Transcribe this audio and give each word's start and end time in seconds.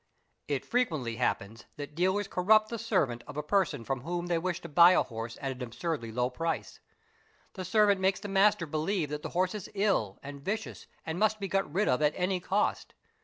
It 0.47 0.65
frequently 0.65 1.17
happens 1.17 1.65
that 1.75 1.93
dealers 1.93 2.27
corrupt 2.27 2.69
the 2.69 2.79
servant 2.79 3.23
of 3.27 3.37
a 3.37 3.43
person 3.43 3.83
from 3.83 4.01
whom 4.01 4.25
they 4.25 4.39
wish 4.39 4.59
to 4.61 4.67
buy 4.67 4.93
a 4.93 5.03
horse 5.03 5.37
at 5.39 5.51
an 5.51 5.61
absurdly 5.61 6.11
low 6.11 6.31
price. 6.31 6.79
The 7.53 7.63
servant 7.63 8.01
makes 8.01 8.19
the 8.19 8.27
master 8.27 8.65
believe 8.65 9.09
that 9.11 9.21
the 9.21 9.29
horse 9.37 9.53
is 9.53 9.69
ill 9.75 10.17
and 10.23 10.41
vicious 10.41 10.87
and 11.05 11.19
must 11.19 11.39
be 11.39 11.47
got 11.47 11.71
rid 11.71 11.87
of 11.87 12.01
at 12.01 12.15
any 12.15 12.39
cost. 12.39 12.95